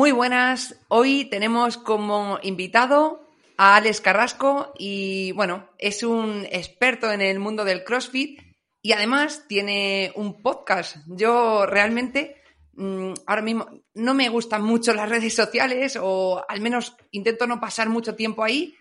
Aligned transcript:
Muy 0.00 0.12
buenas, 0.12 0.80
hoy 0.88 1.26
tenemos 1.26 1.76
como 1.76 2.38
invitado 2.42 3.28
a 3.58 3.76
Alex 3.76 4.00
Carrasco 4.00 4.72
y 4.78 5.32
bueno, 5.32 5.68
es 5.76 6.02
un 6.02 6.46
experto 6.50 7.12
en 7.12 7.20
el 7.20 7.38
mundo 7.38 7.66
del 7.66 7.84
CrossFit 7.84 8.40
y 8.80 8.92
además 8.92 9.44
tiene 9.46 10.10
un 10.14 10.40
podcast. 10.40 10.96
Yo 11.06 11.66
realmente 11.66 12.40
mm, 12.72 13.12
ahora 13.26 13.42
mismo 13.42 13.68
no 13.92 14.14
me 14.14 14.30
gustan 14.30 14.64
mucho 14.64 14.94
las 14.94 15.10
redes 15.10 15.34
sociales 15.34 15.98
o 16.00 16.42
al 16.48 16.62
menos 16.62 16.96
intento 17.10 17.46
no 17.46 17.60
pasar 17.60 17.90
mucho 17.90 18.14
tiempo 18.14 18.42
ahí. 18.42 18.74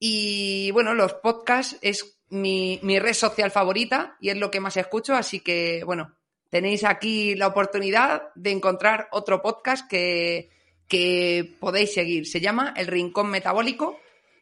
Y 0.00 0.72
bueno, 0.72 0.92
los 0.92 1.14
podcasts 1.14 1.78
es 1.82 2.18
mi, 2.30 2.80
mi 2.82 2.98
red 2.98 3.14
social 3.14 3.52
favorita 3.52 4.16
y 4.20 4.30
es 4.30 4.36
lo 4.36 4.50
que 4.50 4.58
más 4.58 4.76
escucho. 4.76 5.14
Así 5.14 5.38
que 5.38 5.84
bueno, 5.84 6.17
tenéis 6.50 6.84
aquí 6.84 7.34
la 7.34 7.46
oportunidad 7.46 8.22
de 8.34 8.50
encontrar 8.50 9.08
otro 9.12 9.42
podcast 9.42 9.88
que, 9.88 10.50
que 10.86 11.56
podéis 11.60 11.94
seguir. 11.94 12.26
Se 12.26 12.40
llama 12.40 12.74
El 12.76 12.86
Rincón 12.86 13.30
Metabólico. 13.30 13.98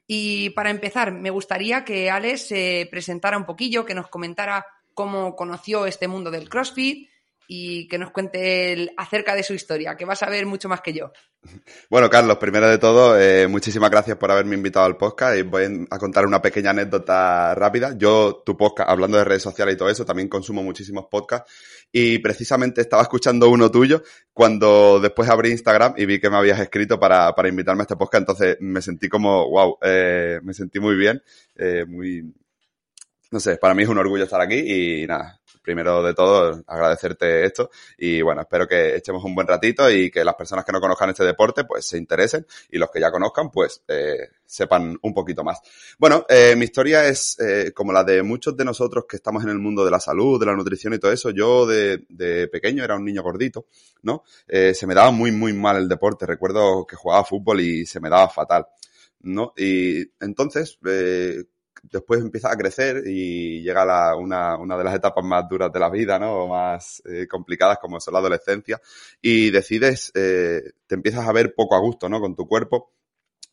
Y 0.07 0.51
para 0.51 0.71
empezar, 0.71 1.11
me 1.11 1.31
gustaría 1.31 1.85
que 1.85 2.11
Alex 2.11 2.49
se 2.49 2.89
presentara 2.91 3.37
un 3.37 3.45
poquillo, 3.45 3.85
que 3.85 3.95
nos 3.95 4.09
comentara 4.09 4.65
cómo 4.95 5.35
conoció 5.35 5.85
este 5.87 6.09
mundo 6.09 6.31
del 6.31 6.49
CrossFit 6.49 7.09
y 7.49 7.87
que 7.89 7.99
nos 7.99 8.11
cuente 8.11 8.93
acerca 8.97 9.35
de 9.35 9.43
su 9.43 9.55
historia, 9.55 9.97
que 9.97 10.05
vas 10.05 10.23
a 10.23 10.31
ver 10.31 10.47
mucho 10.47 10.69
más 10.69 10.81
que 10.81 10.93
yo. 10.93 11.13
Bueno, 11.89 12.11
Carlos, 12.11 12.39
primero 12.39 12.69
de 12.69 12.79
todo, 12.79 13.19
eh, 13.21 13.47
muchísimas 13.47 13.91
gracias 13.91 14.17
por 14.17 14.31
haberme 14.31 14.57
invitado 14.57 14.85
al 14.85 14.97
podcast 14.97 15.37
y 15.39 15.43
voy 15.43 15.87
a 15.89 15.99
contar 15.99 16.27
una 16.27 16.43
pequeña 16.43 16.71
anécdota 16.71 17.55
rápida. 17.55 17.97
Yo, 17.97 18.43
tu 18.45 18.57
podcast, 18.57 18.91
hablando 18.91 19.17
de 19.17 19.25
redes 19.25 19.43
sociales 19.43 19.75
y 19.75 19.79
todo 19.79 19.89
eso, 19.89 20.05
también 20.05 20.29
consumo 20.29 20.63
muchísimos 20.63 21.07
podcasts 21.09 21.53
y 21.93 22.19
precisamente 22.19 22.81
estaba 22.81 23.03
escuchando 23.03 23.49
uno 23.49 23.71
tuyo 23.71 24.03
cuando 24.33 25.01
después 25.01 25.29
abrí 25.29 25.51
Instagram 25.51 25.95
y 25.97 26.07
vi 26.07 26.21
que 26.21 26.31
me 26.31 26.37
habías 26.37 26.61
escrito 26.61 26.99
para, 26.99 27.35
para 27.35 27.49
invitarme 27.49 27.83
a 27.83 27.85
este 27.85 27.97
podcast, 27.97 28.23
entonces 28.23 28.57
me 28.61 28.83
sentí 28.83 29.09
como, 29.09 29.49
wow, 29.49 29.79
eh, 29.83 30.41
me 30.43 30.53
sentí 30.53 30.81
muy 30.81 30.97
bien, 30.97 31.23
eh, 31.55 31.85
muy, 31.87 32.35
no 33.31 33.41
sé, 33.41 33.57
para 33.57 33.75
mí 33.75 33.85
es 33.85 33.89
un 33.89 33.99
orgullo 33.99 34.25
estar 34.25 34.41
aquí 34.41 35.03
y 35.03 35.07
nada, 35.07 35.36
primero 35.67 36.01
de 36.01 36.15
todo 36.15 36.63
agradecerte 36.69 37.45
esto 37.45 37.71
y 37.99 38.23
bueno, 38.23 38.43
espero 38.43 38.69
que 38.69 38.95
echemos 38.95 39.25
un 39.25 39.35
buen 39.35 39.49
ratito 39.49 39.91
y 39.91 40.13
que 40.13 40.25
las 40.25 40.37
personas 40.37 40.65
que 40.65 40.71
no 40.71 40.81
conozcan 40.81 41.11
este 41.11 41.25
deporte 41.25 41.65
pues 41.65 41.85
se 41.89 41.99
interesen 41.99 42.47
y 42.71 42.79
los 42.79 42.89
que 42.89 43.01
ya 43.01 43.11
conozcan 43.11 43.51
pues 43.51 43.83
eh, 43.89 44.29
sepan 44.47 44.97
un 45.03 45.13
poquito 45.13 45.43
más. 45.43 45.61
Bueno, 45.99 46.25
eh, 46.29 46.55
mi 46.57 46.67
historia 46.67 47.09
es 47.09 47.37
eh, 47.41 47.73
como 47.75 47.93
la 47.93 48.05
de 48.05 48.23
muchos 48.23 48.57
de 48.57 48.65
nosotros 48.65 49.07
que 49.09 49.17
estamos 49.17 49.43
en 49.43 49.51
el 49.51 49.59
mundo 49.59 49.85
de 49.85 49.91
la 49.91 49.99
salud, 49.99 50.39
de 50.39 50.47
la 50.47 50.55
nutrición 50.55 50.95
y 50.95 51.01
todo 51.01 51.11
eso. 51.11 51.31
Yo 51.31 51.67
de, 51.67 52.05
de 52.09 52.47
pequeño 52.47 52.85
era 52.85 52.95
un 52.95 53.05
niño 53.05 53.25
gordito, 53.25 53.67
¿no? 54.03 54.23
Eh, 54.47 54.73
se 54.73 54.87
me 54.87 54.95
daba 54.95 55.11
muy, 55.11 55.33
muy 55.33 55.53
mal 55.53 55.79
el 55.79 55.89
deporte. 55.89 56.27
Recuerdo 56.27 56.87
que 56.87 56.95
jugaba 56.95 57.25
fútbol 57.25 57.61
y 57.61 57.87
se 57.87 57.99
me 57.99 58.09
daba 58.09 58.29
fatal. 58.29 58.67
¿no? 59.27 59.53
Y 59.57 60.03
entonces, 60.21 60.79
eh, 60.87 61.43
después 61.91 62.21
empieza 62.21 62.51
a 62.51 62.57
crecer 62.57 63.03
y 63.07 63.63
llega 63.63 64.17
una, 64.17 64.57
una 64.57 64.77
de 64.77 64.85
las 64.85 64.95
etapas 64.95 65.25
más 65.25 65.49
duras 65.49 65.73
de 65.73 65.81
la 65.81 65.91
vida, 65.91 66.19
¿no? 66.19 66.45
O 66.45 66.49
más 66.49 67.03
eh, 67.07 67.27
complicadas 67.29 67.79
como 67.79 68.01
son 68.01 68.15
la 68.15 68.21
adolescencia 68.21 68.81
y 69.21 69.51
decides, 69.51 70.13
eh, 70.15 70.63
te 70.87 70.95
empiezas 70.95 71.27
a 71.27 71.33
ver 71.33 71.55
poco 71.55 71.75
a 71.75 71.81
gusto, 71.81 72.09
¿no? 72.09 72.21
Con 72.21 72.35
tu 72.35 72.47
cuerpo, 72.47 72.93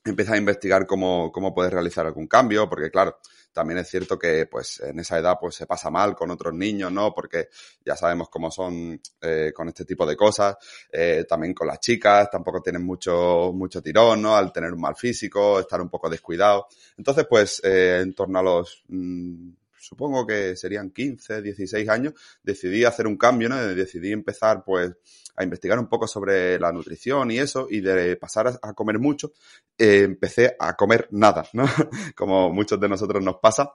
empiezas 0.03 0.36
a 0.36 0.38
investigar 0.38 0.86
cómo, 0.86 1.31
cómo 1.31 1.53
puedes 1.53 1.72
realizar 1.72 2.06
algún 2.06 2.28
cambio, 2.28 2.69
porque 2.69 2.91
claro, 2.91 3.19
también 3.53 3.80
es 3.80 3.90
cierto 3.90 4.18
que 4.18 4.47
pues 4.47 4.80
en 4.81 5.00
esa 5.00 5.18
edad 5.19 5.38
pues 5.40 5.56
se 5.56 5.66
pasa 5.66 5.90
mal 5.90 6.16
con 6.16 6.31
otros 6.31 6.53
niños, 6.53 6.91
¿no? 6.91 7.14
Porque 7.14 7.50
ya 7.86 7.96
sabemos 7.96 8.30
cómo 8.30 8.52
son 8.52 9.00
eh, 9.22 9.52
con 9.56 9.68
este 9.69 9.86
tipo 9.86 10.06
de 10.06 10.16
cosas, 10.16 10.58
eh, 10.92 11.25
también 11.28 11.53
con 11.53 11.68
las 11.68 11.80
chicas, 11.80 12.30
tampoco 12.30 12.62
tienen 12.62 12.84
mucho, 12.84 13.52
mucho 13.53 13.81
tirón, 13.81 14.22
¿no? 14.24 14.36
Al 14.36 14.52
tener 14.52 14.74
un 14.74 14.81
mal 14.81 14.96
físico, 14.96 15.59
estar 15.59 15.80
un 15.80 15.90
poco 15.90 16.09
descuidado. 16.09 16.68
Entonces, 16.97 17.25
pues, 17.30 17.62
eh, 17.63 18.00
en 18.02 18.13
torno 18.13 18.40
a 18.40 18.44
los, 18.44 18.84
mm, 18.88 19.50
supongo 19.84 20.26
que 20.26 20.56
serían 20.56 20.92
15, 20.92 21.42
16 21.42 21.90
años, 21.90 22.14
decidí 22.42 22.86
hacer 22.86 23.06
un 23.08 23.18
cambio, 23.18 23.50
¿no? 23.50 23.58
Decidí 23.58 24.12
empezar, 24.12 24.64
pues, 24.66 24.94
a 25.36 25.44
investigar 25.44 25.80
un 25.80 25.88
poco 25.88 26.08
sobre 26.08 26.60
la 26.60 26.72
nutrición 26.72 27.32
y 27.32 27.40
eso, 27.40 27.68
y 27.70 27.82
de 27.82 28.16
pasar 28.16 28.60
a, 28.62 28.74
comer 28.74 29.00
mucho, 29.00 29.34
eh, 29.78 30.04
empecé 30.04 30.56
a 30.60 30.76
comer 30.76 31.08
nada, 31.12 31.48
¿no? 31.54 31.66
Como 32.16 32.52
muchos 32.52 32.80
de 32.80 32.90
nosotros 32.90 33.24
nos 33.24 33.38
pasa. 33.38 33.74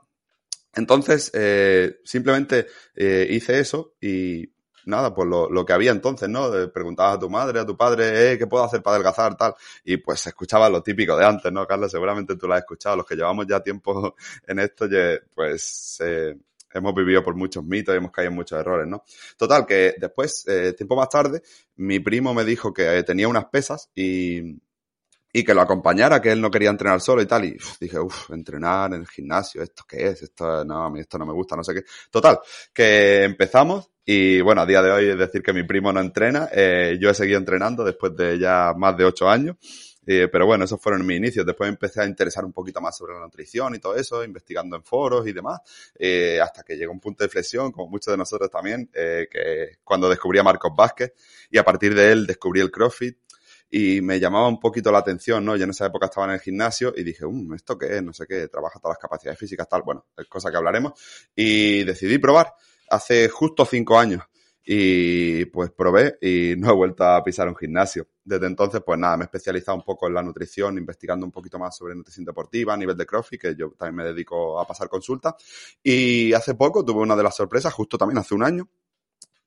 Entonces, 0.75 1.31
eh, 1.35 2.01
simplemente 2.05 2.67
eh, 2.95 3.27
hice 3.31 3.59
eso 3.59 3.95
y 4.01 4.47
nada, 4.89 5.15
pues 5.15 5.29
lo, 5.29 5.49
lo 5.51 5.65
que 5.65 5.73
había 5.73 5.91
entonces, 5.93 6.29
¿no? 6.29 6.51
Preguntabas 6.73 7.17
a 7.17 7.19
tu 7.21 7.31
madre, 7.31 7.61
a 7.61 7.67
tu 7.67 7.77
padre, 7.77 8.33
eh, 8.33 8.39
¿qué 8.39 8.47
puedo 8.47 8.65
hacer 8.65 8.83
para 8.83 8.97
adelgazar, 8.97 9.37
tal? 9.37 9.55
Y 9.85 9.99
pues 9.99 10.21
se 10.21 10.31
escuchaba 10.31 10.69
lo 10.69 10.83
típico 10.83 11.17
de 11.17 11.25
antes, 11.25 11.53
¿no, 11.53 11.67
Carlos? 11.67 11.91
Seguramente 11.91 12.37
tú 12.37 12.49
lo 12.49 12.55
has 12.55 12.61
escuchado. 12.61 12.97
Los 12.97 13.07
que 13.07 13.15
llevamos 13.15 13.47
ya 13.47 13.61
tiempo 13.61 14.17
en 14.47 14.59
esto, 14.59 14.87
pues 15.35 15.99
eh, 16.05 16.37
hemos 16.73 16.95
vivido 16.95 17.23
por 17.23 17.35
muchos 17.35 17.65
mitos 17.65 17.95
y 17.95 17.99
hemos 17.99 18.11
caído 18.11 18.31
en 18.31 18.37
muchos 18.37 18.59
errores, 18.59 18.87
¿no? 18.87 19.05
Total, 19.37 19.67
que 19.67 19.95
después, 19.99 20.47
eh, 20.49 20.73
tiempo 20.73 20.97
más 20.97 21.09
tarde, 21.09 21.43
mi 21.77 22.01
primo 22.01 22.35
me 22.35 22.45
dijo 22.45 22.73
que 22.73 22.99
eh, 22.99 23.03
tenía 23.03 23.29
unas 23.29 23.47
pesas 23.47 23.91
y, 23.95 24.59
y 25.33 25.45
que 25.45 25.55
lo 25.55 25.61
acompañara, 25.61 26.21
que 26.21 26.33
él 26.33 26.41
no 26.41 26.51
quería 26.51 26.71
entrenar 26.71 27.01
solo 27.01 27.23
y 27.23 27.27
tal. 27.27 27.45
Y 27.45 27.57
dije, 27.81 27.99
uff, 27.99 28.31
entrenar 28.31 28.93
en 28.95 29.01
el 29.01 29.09
gimnasio, 29.09 29.63
¿esto 29.63 29.85
qué 29.87 30.09
es? 30.09 30.23
Esto 30.23 30.65
no, 30.65 30.85
a 30.85 30.91
mí 30.91 31.01
esto 31.01 31.19
no 31.19 31.27
me 31.27 31.33
gusta, 31.33 31.57
no 31.57 31.65
sé 31.65 31.75
qué. 31.75 31.85
Total, 32.11 32.39
que 32.73 33.25
empezamos 33.25 33.91
y 34.11 34.41
bueno, 34.41 34.63
a 34.63 34.67
día 34.67 34.81
de 34.81 34.91
hoy 34.91 35.11
es 35.11 35.19
decir 35.19 35.43
que 35.43 35.53
mi 35.53 35.65
primo 35.65 35.93
no 35.93 36.01
entrena, 36.01 36.49
eh, 36.51 36.97
yo 36.99 37.11
he 37.11 37.15
seguido 37.15 37.39
entrenando 37.39 37.85
después 37.85 38.17
de 38.17 38.39
ya 38.39 38.73
más 38.75 38.97
de 38.97 39.05
ocho 39.05 39.29
años. 39.29 39.57
Eh, 40.07 40.29
pero 40.33 40.47
bueno, 40.47 40.65
esos 40.65 40.81
fueron 40.81 41.05
mis 41.05 41.19
inicios. 41.19 41.45
Después 41.45 41.69
empecé 41.69 42.01
a 42.01 42.07
interesar 42.07 42.43
un 42.43 42.55
poquito 42.55 42.81
más 42.81 42.97
sobre 42.97 43.13
la 43.13 43.21
nutrición 43.21 43.75
y 43.75 43.79
todo 43.81 43.95
eso, 43.97 44.25
investigando 44.25 44.77
en 44.77 44.83
foros 44.83 45.29
y 45.29 45.35
demás, 45.35 45.61
eh, 45.99 46.41
hasta 46.43 46.63
que 46.63 46.79
llegó 46.79 46.91
un 46.91 47.01
punto 47.01 47.23
de 47.23 47.29
flexión, 47.29 47.71
como 47.71 47.91
muchos 47.91 48.11
de 48.11 48.17
nosotros 48.17 48.51
también, 48.51 48.89
eh, 48.95 49.29
que 49.31 49.77
cuando 49.85 50.09
descubrí 50.09 50.39
a 50.39 50.43
Marcos 50.43 50.73
Vázquez 50.75 51.13
y 51.51 51.59
a 51.59 51.63
partir 51.63 51.95
de 51.95 52.11
él 52.11 52.27
descubrí 52.27 52.63
el 52.63 52.71
CrossFit 52.71 53.19
y 53.69 54.01
me 54.01 54.19
llamaba 54.19 54.49
un 54.49 54.59
poquito 54.59 54.91
la 54.91 55.01
atención, 55.01 55.45
¿no? 55.45 55.55
Yo 55.55 55.65
en 55.65 55.71
esa 55.71 55.85
época 55.85 56.07
estaba 56.07 56.29
en 56.29 56.33
el 56.33 56.41
gimnasio 56.41 56.95
y 56.97 57.05
dije, 57.05 57.27
um, 57.27 57.53
¿esto 57.53 57.77
qué 57.77 57.99
es? 57.99 58.03
No 58.03 58.15
sé 58.15 58.27
qué, 58.27 58.49
trabaja 58.49 58.81
todas 58.81 58.95
las 58.95 59.03
capacidades 59.03 59.39
físicas, 59.39 59.69
tal, 59.69 59.83
bueno, 59.83 60.07
es 60.17 60.27
cosa 60.29 60.51
que 60.51 60.57
hablaremos. 60.57 60.95
Y 61.37 61.85
decidí 61.85 62.17
probar 62.17 62.55
hace 62.91 63.29
justo 63.29 63.65
cinco 63.65 63.99
años. 63.99 64.23
Y 64.71 65.47
pues 65.47 65.71
probé 65.71 66.19
y 66.21 66.55
no 66.59 66.69
he 66.71 66.75
vuelto 66.75 67.03
a 67.03 67.25
pisar 67.25 67.49
un 67.49 67.57
gimnasio. 67.57 68.07
Desde 68.23 68.47
entonces, 68.47 68.83
pues 68.85 68.99
nada, 68.99 69.17
me 69.17 69.25
he 69.25 69.25
especializado 69.25 69.79
un 69.79 69.85
poco 69.85 70.07
en 70.07 70.15
la 70.15 70.23
nutrición, 70.23 70.77
investigando 70.77 71.25
un 71.25 71.33
poquito 71.33 71.59
más 71.59 71.75
sobre 71.75 71.95
nutrición 71.95 72.27
deportiva 72.27 72.75
a 72.75 72.77
nivel 72.77 72.95
de 72.95 73.07
CrossFit, 73.07 73.41
que 73.41 73.57
yo 73.57 73.71
también 73.79 73.97
me 73.97 74.05
dedico 74.05 74.61
a 74.61 74.67
pasar 74.67 74.91
consultas. 74.91 75.35
Y 75.83 76.35
hace 76.35 76.55
poco 76.55 76.85
tuve 76.85 77.01
una 77.01 77.17
de 77.17 77.23
las 77.23 77.35
sorpresas, 77.35 77.73
justo 77.73 77.97
también 77.97 78.19
hace 78.19 78.35
un 78.35 78.43
año, 78.43 78.69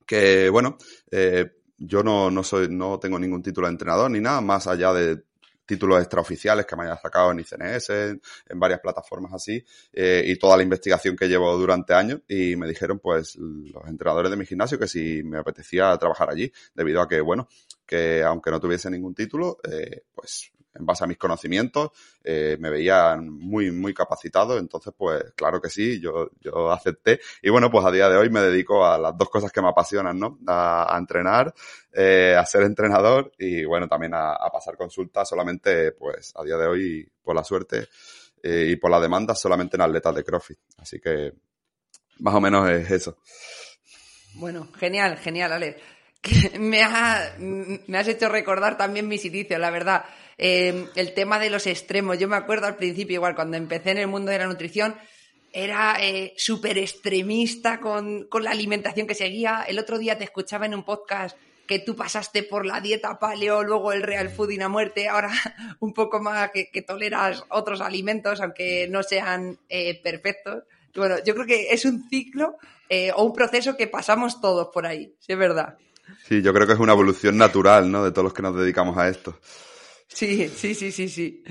que 0.04 0.48
bueno, 0.48 0.76
eh, 1.10 1.52
yo 1.78 2.02
no, 2.02 2.30
no 2.30 2.42
soy, 2.42 2.68
no 2.68 2.98
tengo 2.98 3.18
ningún 3.18 3.42
título 3.42 3.68
de 3.68 3.72
entrenador 3.72 4.10
ni 4.10 4.20
nada, 4.20 4.40
más 4.40 4.66
allá 4.66 4.92
de 4.92 5.22
títulos 5.64 6.00
extraoficiales 6.00 6.66
que 6.66 6.76
me 6.76 6.84
haya 6.84 6.96
sacado 6.96 7.32
en 7.32 7.40
ICNS, 7.40 7.90
en, 7.90 8.20
varias 8.54 8.80
plataformas 8.80 9.32
así, 9.34 9.64
eh, 9.92 10.22
y 10.26 10.36
toda 10.36 10.56
la 10.56 10.62
investigación 10.62 11.16
que 11.16 11.28
llevo 11.28 11.56
durante 11.56 11.94
años, 11.94 12.20
y 12.28 12.56
me 12.56 12.66
dijeron, 12.66 12.98
pues, 12.98 13.36
los 13.36 13.86
entrenadores 13.86 14.30
de 14.30 14.36
mi 14.36 14.46
gimnasio 14.46 14.78
que 14.78 14.88
si 14.88 15.22
me 15.22 15.38
apetecía 15.38 15.96
trabajar 15.98 16.30
allí, 16.30 16.52
debido 16.74 17.00
a 17.00 17.08
que, 17.08 17.20
bueno, 17.20 17.48
que 17.86 18.22
aunque 18.22 18.50
no 18.50 18.60
tuviese 18.60 18.90
ningún 18.90 19.14
título, 19.14 19.58
eh, 19.70 20.04
pues 20.14 20.52
en 20.82 20.86
base 20.86 21.04
a 21.04 21.06
mis 21.06 21.16
conocimientos, 21.16 21.90
eh, 22.22 22.56
me 22.60 22.70
veía 22.70 23.16
muy, 23.16 23.70
muy 23.70 23.94
capacitado. 23.94 24.58
Entonces, 24.58 24.92
pues 24.96 25.32
claro 25.34 25.60
que 25.60 25.70
sí, 25.70 26.00
yo, 26.00 26.30
yo 26.40 26.70
acepté. 26.70 27.20
Y 27.40 27.50
bueno, 27.50 27.70
pues 27.70 27.84
a 27.86 27.90
día 27.90 28.08
de 28.08 28.16
hoy 28.16 28.28
me 28.28 28.40
dedico 28.40 28.84
a 28.84 28.98
las 28.98 29.16
dos 29.16 29.30
cosas 29.30 29.52
que 29.52 29.62
me 29.62 29.68
apasionan, 29.68 30.18
¿no? 30.18 30.38
A, 30.46 30.94
entrenar, 30.98 31.54
eh, 31.92 32.36
a 32.38 32.44
ser 32.44 32.62
entrenador 32.62 33.32
y 33.38 33.64
bueno, 33.64 33.88
también 33.88 34.12
a, 34.14 34.36
pasar 34.52 34.76
consultas 34.76 35.28
solamente, 35.28 35.92
pues 35.92 36.32
a 36.36 36.42
día 36.42 36.56
de 36.56 36.66
hoy, 36.66 37.08
por 37.22 37.34
la 37.34 37.44
suerte 37.44 37.88
eh, 38.42 38.68
y 38.70 38.76
por 38.76 38.90
la 38.90 39.00
demanda, 39.00 39.34
solamente 39.34 39.76
en 39.76 39.82
atletas 39.82 40.14
de 40.14 40.24
CrossFit. 40.24 40.58
Así 40.78 41.00
que 41.00 41.32
más 42.18 42.34
o 42.34 42.40
menos 42.40 42.68
es 42.68 42.90
eso. 42.90 43.16
Bueno, 44.34 44.68
genial, 44.78 45.16
genial, 45.18 45.52
Ale. 45.52 45.76
me, 46.58 46.82
me 47.86 47.98
has 47.98 48.08
hecho 48.08 48.28
recordar 48.28 48.76
también 48.76 49.08
mis 49.08 49.24
inicios, 49.24 49.60
la 49.60 49.70
verdad. 49.70 50.04
Em, 50.38 50.86
el 50.94 51.14
tema 51.14 51.38
de 51.38 51.50
los 51.50 51.66
extremos. 51.66 52.18
Yo 52.18 52.28
me 52.28 52.36
acuerdo 52.36 52.66
al 52.66 52.76
principio, 52.76 53.14
igual, 53.14 53.34
cuando 53.34 53.56
empecé 53.56 53.90
en 53.90 53.98
el 53.98 54.08
mundo 54.08 54.30
de 54.30 54.38
la 54.38 54.46
nutrición, 54.46 54.96
era 55.52 55.96
eh, 56.00 56.32
súper 56.36 56.78
extremista 56.78 57.78
con, 57.80 58.28
la 58.40 58.50
alimentación 58.50 59.06
que 59.06 59.14
seguía. 59.14 59.64
El 59.66 59.78
otro 59.78 59.98
día 59.98 60.16
te 60.16 60.24
escuchaba 60.24 60.66
en 60.66 60.74
un 60.74 60.84
podcast 60.84 61.36
que 61.66 61.78
tú 61.78 61.94
pasaste 61.94 62.42
por 62.42 62.66
la 62.66 62.80
dieta 62.80 63.18
paleo, 63.18 63.62
luego 63.62 63.92
el 63.92 64.02
real 64.02 64.30
fooding 64.30 64.62
a 64.62 64.68
muerte, 64.68 65.08
ahora 65.08 65.30
un 65.80 65.92
poco 65.92 66.20
más 66.20 66.50
que, 66.50 66.82
toleras 66.82 67.44
otros 67.50 67.80
alimentos, 67.80 68.40
aunque 68.40 68.88
no 68.88 69.02
sean 69.02 69.58
eh, 69.68 70.00
perfectos. 70.02 70.64
Bueno, 70.94 71.16
yo 71.24 71.34
creo 71.34 71.46
que 71.46 71.68
es 71.70 71.84
un 71.84 72.08
ciclo 72.08 72.56
eh, 72.88 73.12
o 73.14 73.24
un 73.24 73.32
proceso 73.32 73.76
que 73.76 73.86
pasamos 73.86 74.40
todos 74.40 74.68
por 74.68 74.86
ahí, 74.86 75.14
sí 75.18 75.32
es 75.32 75.38
verdad. 75.38 75.78
Sí, 76.26 76.42
yo 76.42 76.52
creo 76.52 76.66
que 76.66 76.74
es 76.74 76.78
una 76.78 76.92
evolución 76.92 77.38
natural, 77.38 77.90
¿no? 77.90 78.04
De 78.04 78.10
todos 78.10 78.24
los 78.24 78.34
que 78.34 78.42
nos 78.42 78.56
dedicamos 78.56 78.98
a 78.98 79.08
esto. 79.08 79.38
Sí, 80.14 80.48
sí, 80.48 80.74
sí, 80.74 80.92
sí, 80.92 81.08
sí. 81.08 81.44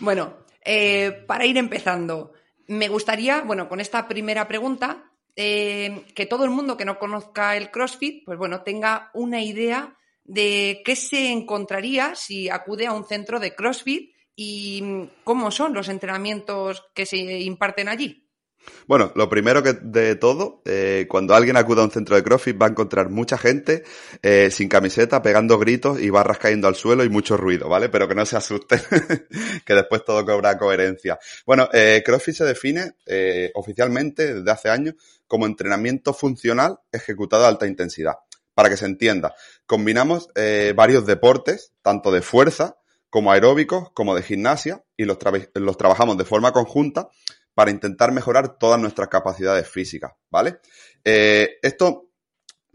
Bueno, 0.00 0.38
eh, 0.64 1.24
para 1.26 1.46
ir 1.46 1.56
empezando, 1.56 2.32
me 2.66 2.88
gustaría, 2.88 3.42
bueno, 3.42 3.68
con 3.68 3.80
esta 3.80 4.06
primera 4.08 4.46
pregunta, 4.46 5.12
eh, 5.36 6.04
que 6.14 6.26
todo 6.26 6.44
el 6.44 6.50
mundo 6.50 6.76
que 6.76 6.84
no 6.84 6.98
conozca 6.98 7.56
el 7.56 7.70
CrossFit, 7.70 8.24
pues 8.24 8.38
bueno, 8.38 8.62
tenga 8.62 9.10
una 9.14 9.42
idea 9.42 9.96
de 10.24 10.82
qué 10.84 10.96
se 10.96 11.30
encontraría 11.30 12.14
si 12.14 12.48
acude 12.48 12.86
a 12.86 12.92
un 12.92 13.04
centro 13.04 13.40
de 13.40 13.54
CrossFit 13.54 14.12
y 14.36 14.82
cómo 15.24 15.50
son 15.50 15.74
los 15.74 15.88
entrenamientos 15.88 16.84
que 16.94 17.06
se 17.06 17.18
imparten 17.18 17.88
allí. 17.88 18.29
Bueno, 18.86 19.12
lo 19.14 19.28
primero 19.28 19.62
que 19.62 19.74
de 19.74 20.16
todo, 20.16 20.62
eh, 20.64 21.06
cuando 21.08 21.34
alguien 21.34 21.56
acuda 21.56 21.82
a 21.82 21.84
un 21.84 21.90
centro 21.90 22.16
de 22.16 22.22
CrossFit 22.22 22.60
va 22.60 22.66
a 22.66 22.70
encontrar 22.70 23.08
mucha 23.08 23.38
gente 23.38 23.84
eh, 24.22 24.50
sin 24.50 24.68
camiseta, 24.68 25.22
pegando 25.22 25.58
gritos 25.58 26.00
y 26.00 26.10
barras 26.10 26.38
cayendo 26.38 26.68
al 26.68 26.74
suelo 26.74 27.04
y 27.04 27.08
mucho 27.08 27.36
ruido, 27.36 27.68
¿vale? 27.68 27.88
Pero 27.88 28.08
que 28.08 28.14
no 28.14 28.26
se 28.26 28.36
asusten, 28.36 28.80
que 29.64 29.74
después 29.74 30.04
todo 30.04 30.24
cobra 30.24 30.58
coherencia. 30.58 31.18
Bueno, 31.46 31.68
eh, 31.72 32.02
CrossFit 32.04 32.34
se 32.34 32.44
define 32.44 32.94
oficialmente 33.54 34.34
desde 34.34 34.50
hace 34.50 34.68
años 34.68 34.94
como 35.26 35.46
entrenamiento 35.46 36.12
funcional 36.12 36.78
ejecutado 36.92 37.44
a 37.44 37.48
alta 37.48 37.66
intensidad. 37.66 38.14
Para 38.54 38.68
que 38.68 38.76
se 38.76 38.86
entienda, 38.86 39.34
combinamos 39.66 40.28
varios 40.74 41.06
deportes, 41.06 41.72
tanto 41.82 42.10
de 42.10 42.20
fuerza 42.20 42.76
como 43.08 43.32
aeróbicos, 43.32 43.90
como 43.92 44.14
de 44.14 44.22
gimnasia, 44.22 44.84
y 44.96 45.04
los, 45.04 45.18
los 45.54 45.76
trabajamos 45.76 46.18
de 46.18 46.24
forma 46.24 46.52
conjunta 46.52 47.08
para 47.60 47.72
intentar 47.72 48.10
mejorar 48.10 48.56
todas 48.56 48.80
nuestras 48.80 49.08
capacidades 49.08 49.68
físicas, 49.68 50.12
¿vale? 50.30 50.60
Eh, 51.04 51.58
esto, 51.60 52.08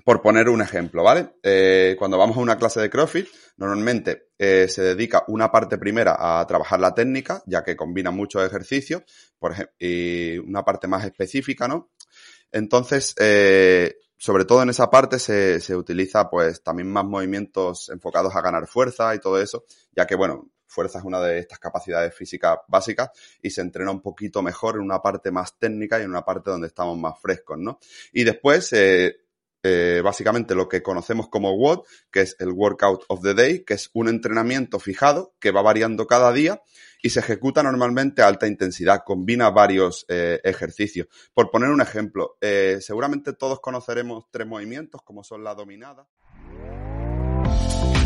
por 0.03 0.21
poner 0.21 0.47
un 0.47 0.61
ejemplo, 0.61 1.01
¿vale? 1.01 1.37
Eh, 1.41 1.95
cuando 1.97 2.19
vamos 2.19 2.37
a 2.37 2.41
una 2.41 2.59
clase 2.59 2.81
de 2.81 2.91
CrossFit, 2.91 3.25
normalmente 3.57 4.27
eh, 4.37 4.67
se 4.69 4.83
dedica 4.83 5.23
una 5.27 5.51
parte 5.51 5.79
primera 5.79 6.17
a 6.19 6.45
trabajar 6.45 6.79
la 6.79 6.93
técnica, 6.93 7.41
ya 7.47 7.63
que 7.63 7.75
combina 7.75 8.11
muchos 8.11 8.45
ejercicios, 8.45 9.01
por 9.39 9.53
ejemplo, 9.53 9.73
y 9.79 10.37
una 10.37 10.63
parte 10.63 10.87
más 10.87 11.03
específica, 11.03 11.67
¿no? 11.67 11.89
Entonces, 12.51 13.15
sobre 14.17 14.45
todo 14.45 14.61
en 14.61 14.69
esa 14.69 14.91
parte 14.91 15.17
se, 15.17 15.61
se 15.61 15.75
utiliza 15.75 16.29
pues 16.29 16.61
también 16.61 16.91
más 16.91 17.05
movimientos 17.05 17.89
enfocados 17.89 18.35
a 18.35 18.41
ganar 18.41 18.67
fuerza 18.67 19.15
y 19.15 19.19
todo 19.19 19.41
eso, 19.41 19.65
ya 19.95 20.05
que 20.05 20.13
bueno, 20.13 20.51
fuerza 20.67 20.99
es 20.99 21.05
una 21.05 21.19
de 21.21 21.39
estas 21.39 21.59
capacidades 21.59 22.13
físicas 22.13 22.57
básicas 22.67 23.09
y 23.41 23.49
se 23.49 23.61
entrena 23.61 23.91
un 23.91 24.01
poquito 24.01 24.41
mejor 24.41 24.75
en 24.75 24.81
una 24.81 25.01
parte 25.01 25.31
más 25.31 25.57
técnica 25.57 25.99
y 25.99 26.03
en 26.03 26.09
una 26.09 26.25
parte 26.25 26.51
donde 26.51 26.67
estamos 26.67 26.97
más 26.97 27.19
frescos, 27.19 27.57
¿no? 27.57 27.79
Y 28.13 28.23
después, 28.23 28.71
eh, 28.73 29.17
eh, 29.63 30.01
básicamente 30.03 30.53
lo 30.53 30.69
que 30.69 30.83
conocemos 30.83 31.27
como 31.29 31.55
WOD, 31.55 31.83
que 32.11 32.21
es 32.21 32.35
el 32.39 32.51
Workout 32.51 33.05
of 33.07 33.21
the 33.21 33.33
Day, 33.33 33.63
que 33.63 33.73
es 33.73 33.89
un 33.93 34.07
entrenamiento 34.07 34.79
fijado 34.79 35.35
que 35.39 35.51
va 35.51 35.61
variando 35.61 36.05
cada 36.05 36.31
día 36.31 36.61
y 37.01 37.09
se 37.09 37.19
ejecuta 37.19 37.63
normalmente 37.63 38.21
a 38.21 38.27
alta 38.27 38.47
intensidad, 38.47 39.03
combina 39.03 39.49
varios 39.49 40.05
eh, 40.07 40.39
ejercicios. 40.43 41.07
Por 41.33 41.49
poner 41.49 41.69
un 41.69 41.81
ejemplo, 41.81 42.37
seguramente 42.79 43.33
todos 43.33 43.59
conoceremos 43.59 44.25
tres 44.31 44.47
movimientos 44.47 45.01
como 45.03 45.23
son 45.23 45.43
la 45.43 45.55
dominada. 45.55 46.07